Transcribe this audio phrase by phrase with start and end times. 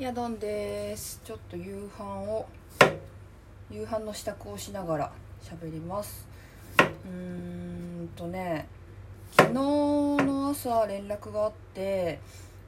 [0.00, 1.20] ヤドンです。
[1.22, 2.48] ちょっと夕飯を
[3.70, 5.12] 夕飯の支度をしながら
[5.42, 6.26] 喋ります。
[6.78, 8.66] うーんとね
[9.36, 12.18] 昨日の朝連絡があって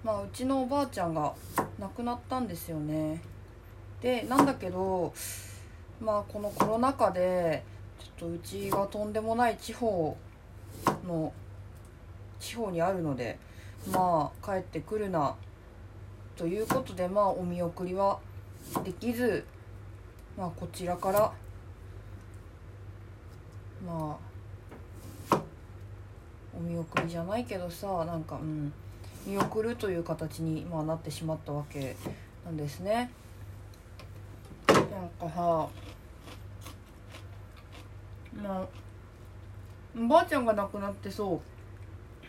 [0.04, 1.32] まあうちのおばあちゃんが
[1.78, 3.22] 亡くなったんですよね。
[4.02, 5.14] でなんだけど
[6.02, 7.62] まあこのコロナ禍で
[7.98, 10.18] ちょっとうちがとんでもない地方
[11.08, 11.32] の
[12.38, 13.38] 地方にあるので
[13.90, 15.34] まあ帰ってくるな
[16.36, 18.18] ということでまあお見送りは
[18.84, 19.44] できず
[20.36, 21.32] まあこちらから
[23.86, 24.18] ま
[25.30, 25.38] あ
[26.56, 28.72] お見送りじゃないけどさなんかうん
[29.26, 31.96] 見送るという形に、まあ、なってしまったわけ
[32.44, 33.12] なんですね。
[34.68, 35.68] なんかさ
[38.42, 38.66] まあ
[39.96, 41.40] おばあちゃんが亡くなってそ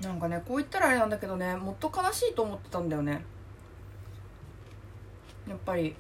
[0.02, 0.04] う。
[0.04, 3.24] なんかねこう言ったらあれなんだけどねもっと悲しいと思ってたんだよね。
[5.48, 5.96] やっぱり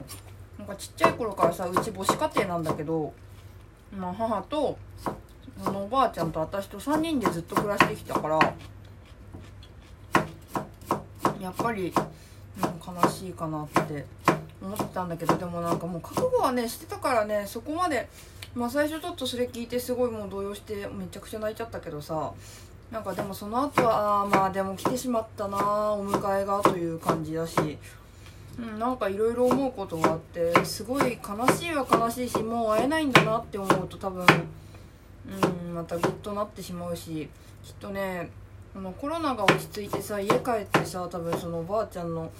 [0.57, 3.13] なんかちっちゃい頃からさうち母子家庭なんだけど、
[3.95, 4.77] まあ、母と
[5.63, 8.39] そのおばあちゃんと私と3人でずっと暮らしてきたから
[11.39, 14.05] やっぱり、う、悲しいかなって
[14.61, 18.07] 思ってたんだけどでもなんかもう覚悟はねしてたからねそこまで
[18.55, 22.31] まあ最初ちょっとそれ聞いてすごいもう動揺してめちゃくちゃ泣いちゃったけどさ
[22.91, 25.57] なんかでもその後はああまあでも来てしまったな
[25.93, 27.77] お迎えがという感じだし
[28.59, 37.29] うん、なんかいろいろ思うことがあってすごい悲しいは悲しいしもう会えないんだなって思うと多分、うん、またグッとなってしまうし
[37.63, 38.29] きっとね
[38.73, 42.31] このコロナが落ち着いてさ家帰ってさ多分そのおばあちゃんの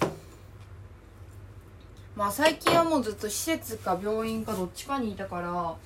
[2.16, 5.76] まあ最近はもうずっと施設か病院かどっちかにいたからま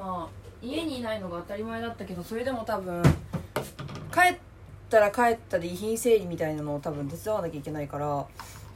[0.00, 0.28] あ
[0.62, 3.02] 家にいないのが当たり前だったけどそれでも多分
[4.12, 4.36] 帰っ
[4.88, 8.26] たら帰ったで遺品整理みたいなのを多分手伝わなきゃいけないから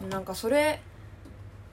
[0.09, 0.81] なんかそれ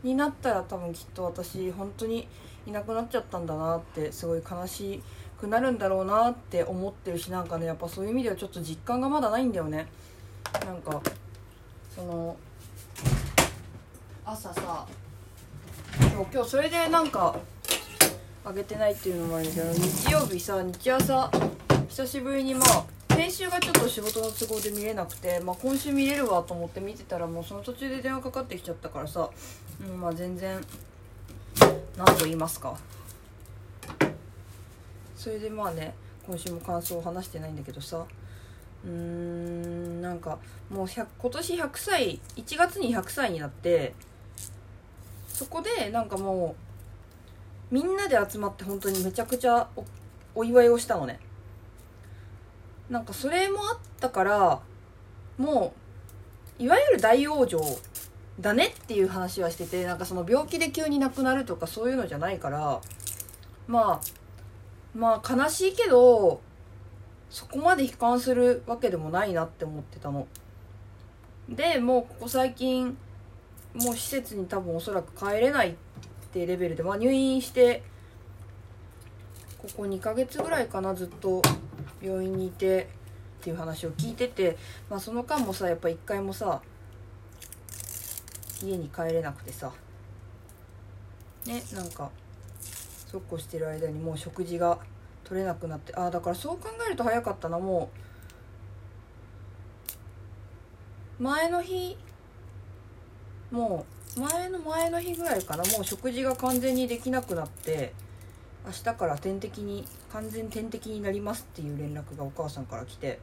[0.03, 2.27] になったら多分きっと私本当に
[2.65, 5.01] いなくなっちゃったんだなってすごい悲し
[5.39, 9.87] くなるんだろうなって思ってるしなんかねやっぱそういう意味ではちょっと実感がまだないんだよね。
[10.65, 11.01] なんか
[11.95, 12.35] その
[14.25, 14.85] 朝さ
[16.31, 17.35] 今日それでなんか
[18.43, 21.31] あげてないっていうのもあるんだけど日曜日さ日朝
[21.89, 22.85] 久しぶりにまあ
[23.17, 29.27] 先週がちょっと仕事の都合で見れなくて、まあ、今週見れるわと思って見てたらもうその途中で電話かかってきちゃったからさ、
[29.81, 30.61] うん、まあ全然
[31.97, 32.77] 何と言いますか。
[35.15, 35.95] それでまあね
[36.27, 38.05] 今週も感想を話してないんだけどさ
[38.85, 40.37] うーんなんか
[40.69, 43.95] もう今年100歳1月に100歳になって
[45.27, 46.55] そこでなんかも
[47.71, 49.67] うみんなで集まって本当にめちゃくちゃ
[50.35, 51.19] お祝いをしたのね。
[52.89, 54.61] なんかそれもあったから
[55.37, 55.73] も
[56.59, 57.79] ういわゆる大往生
[58.39, 62.81] だねっていう話はしててなんかその病気で急に亡くなるとかそういうのじゃないから
[63.67, 64.01] まあ
[64.95, 66.41] まあ悲しいけど
[67.29, 70.27] そこまで悲観するわけでもないなって思ってたの。
[71.49, 72.97] でもうここ最近
[73.73, 75.75] もう施設に多分おそらく帰れないっ
[76.31, 77.83] てレベルで、まあ、入院して
[79.57, 81.41] ここ2ヶ月ぐらいかなずっと
[82.01, 82.89] 病院にいて
[83.41, 84.57] っていう話を聞いてて、
[84.89, 86.61] まあ、その間もさやっぱ一回もさ
[88.63, 89.71] 家に帰れなくてさ
[91.45, 92.09] ねなんか
[93.11, 94.79] そうこしてる間にもう食事が
[95.23, 98.07] 取れなくなってああだからそう考えると早かったなもう。
[101.19, 101.97] 前の日
[103.51, 107.93] もう前の前の日ぐらいかなもう食事が完全にできなくなって
[108.67, 113.19] 明日から点滴に完全点滴になりますっていう連絡がお母さんから来て。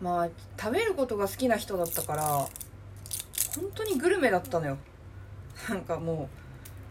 [0.00, 0.28] まあ
[0.60, 2.48] 食べることが好きな人だったから本
[3.74, 4.76] 当にグルメだったのよ。
[5.68, 6.28] なんかも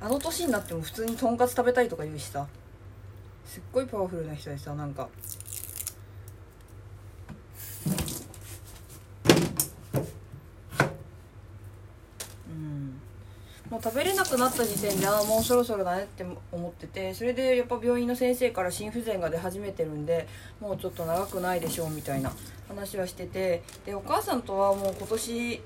[0.02, 2.48] うあの年になっても普通にとんかつ食べたいとか言うしさ。
[3.46, 5.08] すっごいパワフルな人でさなんか
[13.78, 20.28] もう食べれなくなった時点でああもうそろそろだねって思っててそれでやっぱ病院の先生から心不全が出始めてるんで
[20.60, 22.32] もうちょっと長くないでしょうみたいな
[22.68, 25.62] 話はしててでお母さんとはもう今年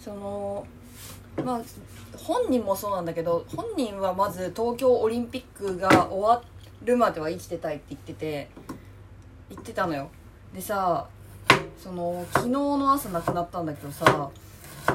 [0.00, 0.66] その
[1.44, 1.60] まあ
[2.16, 6.42] 本人もそうなんだけど本人はまず東京オリンピックが終わ
[6.86, 8.48] るまでは生きてたいって言ってて
[9.50, 10.08] 言ってたのよ。
[10.54, 11.06] でさ
[11.78, 14.30] その昨日の朝亡くなったんだけどさ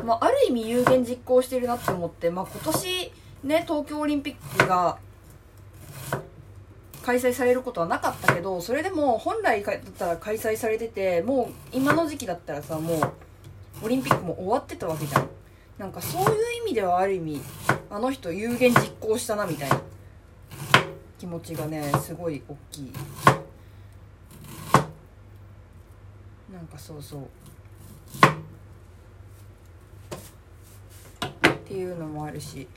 [0.04, 3.12] まあ、ある意味有言実行してるなって思って、まあ、今年
[3.44, 4.98] ね東京オリンピックが
[7.04, 12.96] 開催されることはなかったけどそれでも本来だったら開催されててもう今の時期だったらさも
[13.82, 15.30] うオリンピックも終わってたわけじゃん。
[15.78, 16.30] なんかそういう
[16.62, 17.42] 意味ではある意味
[17.90, 19.82] あの人有言実行したなみたいな。
[21.20, 22.94] 気持ちがねすごい大きい。
[26.52, 27.22] なんかそうそう。
[31.74, 32.68] っていうのもあるし。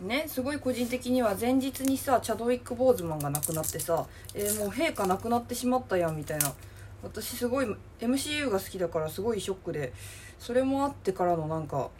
[0.00, 6.52] ねすごい個人的には前日にさチャドウィック・ボーズマンが亡くなってさえー、もう陛下亡くなってしまったやんみたいな。
[7.02, 7.66] 私すごい
[8.00, 9.92] MCU が好きだからすごいショックで。
[10.38, 11.90] それもあってからのなんか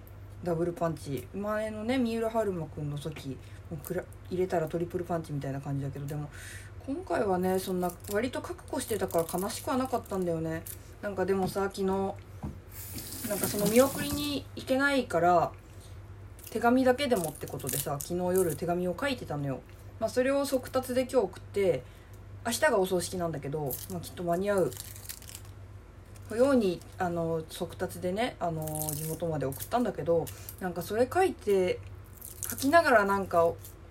[0.45, 1.27] ダブルパンチ。
[1.35, 3.37] 前のね三浦春馬くんの時
[3.71, 6.31] もうくら入れたらトリプルパンチみたいな感じだけどでも
[6.87, 10.63] 今回はねそんな割と覚悟してたから悲しくはなかったんだよね。
[11.03, 12.15] なんかでもさ昨日
[13.31, 15.53] なんかその見送りに行けないから
[16.51, 19.61] 手紙だけでもってことでさ昨日夜手紙を書いてたのよ、
[20.01, 21.85] まあ、それを速達で今日送って
[22.45, 24.73] 明日がお葬式なんだけど、まあ、きっと間に合う。
[26.37, 30.27] ようにあの速達でねあの地元まで送ったんだけど
[30.61, 31.81] なんかそれ書いて
[32.49, 33.47] 書きながらなんか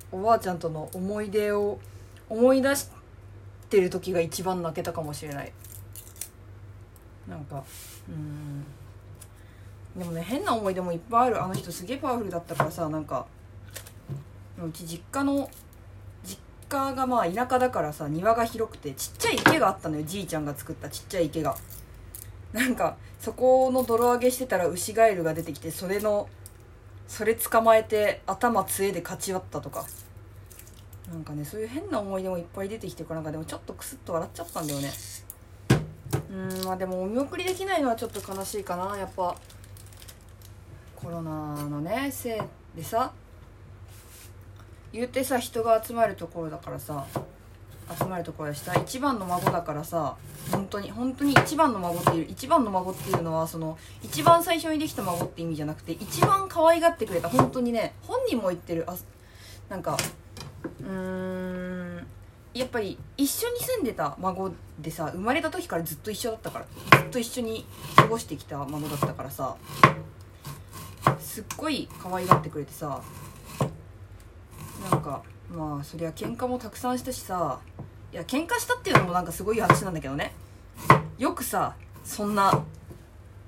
[0.10, 1.80] おばあちゃんとの思い出を
[2.30, 2.90] 思い出し
[3.70, 5.52] てる時が一番泣けたかもしれない。
[7.28, 7.64] なんか
[8.08, 8.64] うん。
[9.98, 11.44] でもね変な思い出もいっぱいある。
[11.44, 13.26] あの人すげえパワフルだったからさなんか
[14.64, 15.50] うち実家の
[16.24, 16.38] 実
[16.70, 20.04] 家がまあ田舎だからさ庭が広くてちっちゃい池があったのよ。
[20.04, 21.56] じいちゃんが作ったちっちゃい池が。
[22.54, 26.28] なんかそこの泥揚げしてたらウシガエルが出てきてそれの
[27.08, 29.86] それ捕まえて頭杖で勝ち割ったとか。
[31.12, 34.92] なんかねそういう変な思い出もいっぱい出てきてからなんかでもちょっとクスッと笑っちゃったんだよね。
[36.32, 39.36] うんまあでもお見送りできないのはちょっと悲しいかなやっぱ。
[41.02, 43.12] コロナのねせいでさ
[44.92, 47.06] 言うてさ人が集まるところだからさ
[47.98, 48.76] 集まるところでした。
[48.76, 50.16] 一番の孫だからさ
[50.52, 58.96] 本当に本当に一番の孫っていう一番の孫っていうのはその一番最初にできた孫って意味じゃなくて一番可愛がってくれた本当にね本人も言ってるあ
[59.70, 59.98] なんか
[60.82, 62.08] うーん
[62.54, 66.66] やっぱり一緒に住んでた孫でさ生まれた時からずっと一緒だったから
[67.00, 67.66] ずっと一緒に
[67.96, 69.56] 過ごしてきた孫だったからさ
[71.30, 73.00] すっごい可愛がってくれてさ
[74.90, 75.22] なんか
[75.56, 77.60] まあそりゃ喧嘩もたくさんしたしさ
[78.12, 80.34] いや喧嘩したっていうのもなんかすごい話なんだけどね。
[81.20, 82.64] よくさそんな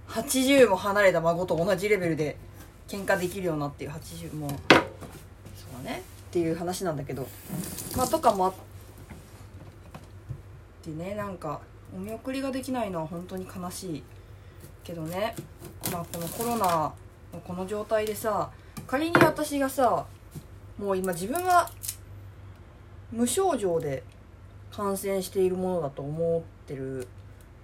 [0.10, 2.38] 80も離れた孫と同じレベルで
[2.88, 6.04] 喧嘩できるようなっていう80もそうだね。
[6.30, 7.28] っていう話なんだけど。
[7.98, 8.54] まあとかもあっ
[10.84, 11.62] てねなんか
[11.96, 14.04] お見送りができないのは本当に悲しい
[14.84, 15.34] けどね。
[15.92, 16.94] まあこのコロナ
[17.40, 18.50] この状態でさ
[18.88, 20.06] 仮に私がさ
[20.78, 21.70] もう今自分は
[23.12, 24.04] 無症状で
[24.72, 27.08] 感染しているものだと思ってる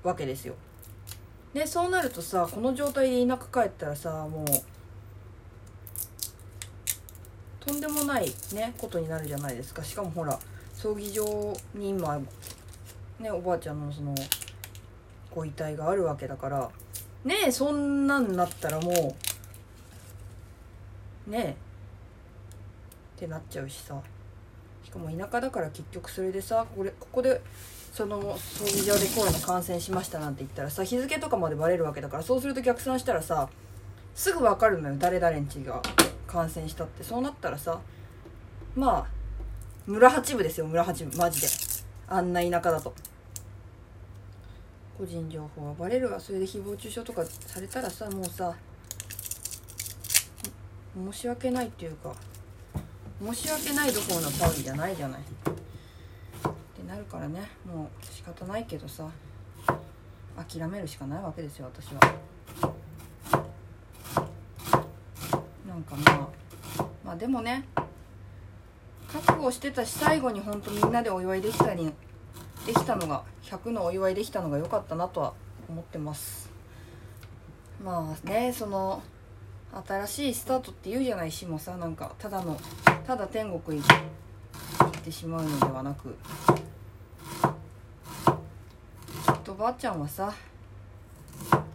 [0.04, 0.56] わけですよ。
[1.54, 4.46] でそうなるとさこの状態で田舎帰ったらさもう
[7.60, 9.84] とんでもないねことになるじゃないですか。
[9.84, 10.38] しかもほら
[10.74, 11.24] 葬儀場
[11.74, 12.20] に今
[13.20, 14.14] ねおばあちゃんのその
[15.34, 16.70] ご遺体があるわけだから。
[17.26, 19.27] ねそんなんなったらもう
[21.28, 21.58] ね
[23.16, 24.02] ってなっちゃうしさ。
[24.84, 27.42] しかも田舎だから結局それでさこれここで
[27.94, 33.50] その葬儀場でコロナ感染しましたなんて言ったらさ日付とかまでバレるわけだからそうすると逆算したらさ
[34.16, 35.82] すぐ分かるのよ誰々んちが
[36.26, 37.04] 感染したって。
[37.04, 37.82] そうなったらさ
[38.76, 39.08] まあ
[39.88, 41.18] 村八部ですよ村八部。
[41.18, 41.48] マジで。
[42.10, 42.94] あんな田舎だと。
[44.98, 46.20] 個人情報はバレるわ。
[46.20, 48.54] それで誹謗中傷とかされたらさもうさ
[51.12, 52.14] 申し訳ないっていうか
[53.24, 55.22] 申し訳ないどころの騒ぎじゃないじゃない。
[55.22, 59.08] ってなるからねもう仕方ないけどさ
[60.36, 62.02] 諦めるしかないわけですよ私は。
[65.68, 66.30] なんかま
[66.80, 67.66] あまあでもね
[69.12, 71.92] 覚悟してたし最後にほんとみんなでお祝いできたり
[72.66, 75.34] できたのが100のお祝いできたのが良かったなとは
[75.70, 76.50] 思ってます。
[77.84, 79.02] まあねその
[79.86, 82.58] 新しいスタートって言うじゃないしもさなんかただの
[83.06, 86.16] ただ天国に行ってしまうのではなく。
[89.26, 90.34] きっとばあちゃんはさ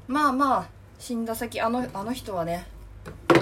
[0.06, 0.68] まあまあ
[0.99, 2.66] 死んだ先あのあの人はね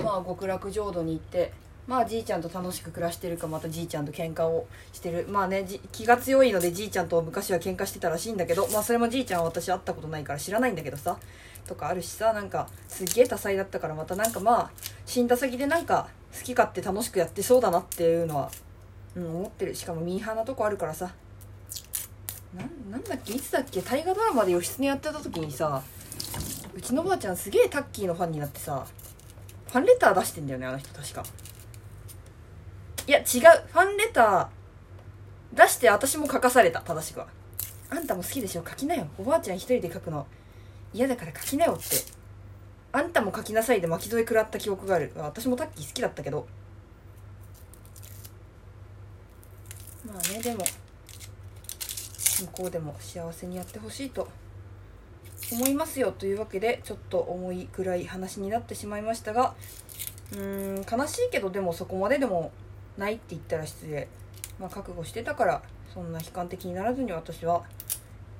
[0.04, 1.52] まあ極楽浄土に行って
[1.86, 5.26] まあじいちゃんと楽しく暮らしてるかまたじいちゃんと喧嘩をしてる。
[5.28, 11.18] まあね気が強いのでじいちゃんと昔は喧嘩してたらしいんだけどまあそれもじいちゃんは私会ったことないから知らないんだけどさ。
[11.66, 14.70] とかあるしさなんかすっげえ多彩だったからまたなんかまあ
[15.06, 18.50] 死んだ先でなんか好き勝手楽しくやってそうだなっていうのは、
[19.16, 19.74] うん、思ってる。
[19.74, 21.10] しかもミーハーなとこあるからさ。
[22.54, 23.32] ななんだっけ？
[23.32, 23.80] いつだっけ？
[23.80, 25.82] 大河ドラマで義経やってた時にさ
[26.74, 28.84] うちのばあちゃんすげえタッキーのファンになってさ
[29.68, 31.24] ファンレター出してんだよねあの人確か。
[33.06, 33.24] いや違う。
[33.24, 37.28] ファンレター出して私も書かされた正しくは。
[37.88, 38.64] あんたも好きでしょ？
[38.68, 39.06] 書きなよ。
[39.18, 40.26] おばあちゃん一人で書くの。
[40.92, 41.96] 嫌だから書きなよって。
[42.92, 45.12] あんたも書きなさいで巻き添え食らった記憶がある。
[45.16, 46.46] 私もタッキー好きだったけど。
[50.06, 50.64] まあねでも。
[52.40, 54.28] 向こうでも幸せにやってほしいと。
[55.52, 59.54] 思いますよというわけでちょっと重い暗い話になってしまいましたが。
[60.32, 62.52] うーん悲しいけどでもそこまででも
[62.96, 64.08] ないって言ったら失礼。
[64.58, 67.64] まあ覚悟してたからそんな悲観的にならずに私は、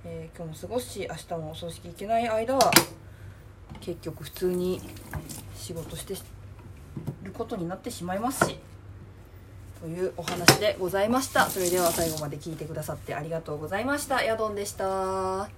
[0.05, 2.71] えー今日も過ごすし明日もお葬式行けない間は
[3.81, 4.81] 結局普通に
[5.55, 6.15] 仕事して
[7.23, 8.59] ることになってしまいますし
[9.81, 11.49] というお話でございました。
[11.49, 14.23] それでは最後まで聞いてくださってありがとうございました。
[14.23, 15.49] ヤドンでした。